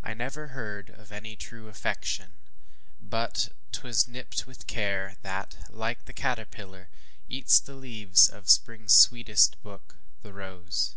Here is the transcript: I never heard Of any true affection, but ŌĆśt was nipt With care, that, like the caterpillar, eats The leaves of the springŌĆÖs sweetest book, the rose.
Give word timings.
I 0.00 0.14
never 0.14 0.54
heard 0.54 0.90
Of 0.90 1.10
any 1.10 1.34
true 1.34 1.66
affection, 1.66 2.34
but 3.00 3.48
ŌĆśt 3.72 3.82
was 3.82 4.06
nipt 4.06 4.46
With 4.46 4.68
care, 4.68 5.16
that, 5.22 5.56
like 5.70 6.04
the 6.04 6.12
caterpillar, 6.12 6.88
eats 7.28 7.58
The 7.58 7.74
leaves 7.74 8.28
of 8.28 8.44
the 8.44 8.50
springŌĆÖs 8.52 8.90
sweetest 8.92 9.60
book, 9.64 9.96
the 10.22 10.32
rose. 10.32 10.94